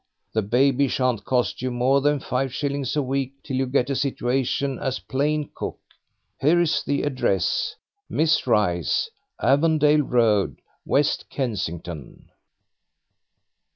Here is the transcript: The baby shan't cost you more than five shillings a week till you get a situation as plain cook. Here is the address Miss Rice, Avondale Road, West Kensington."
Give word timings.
The 0.33 0.41
baby 0.41 0.87
shan't 0.87 1.25
cost 1.25 1.61
you 1.61 1.69
more 1.69 2.01
than 2.01 2.19
five 2.19 2.51
shillings 2.51 2.95
a 2.95 3.03
week 3.03 3.33
till 3.43 3.55
you 3.57 3.67
get 3.67 3.87
a 3.91 3.95
situation 3.95 4.79
as 4.79 4.97
plain 4.97 5.51
cook. 5.53 5.77
Here 6.39 6.59
is 6.59 6.81
the 6.83 7.03
address 7.03 7.75
Miss 8.09 8.47
Rice, 8.47 9.11
Avondale 9.39 10.01
Road, 10.01 10.59
West 10.87 11.29
Kensington." 11.29 12.31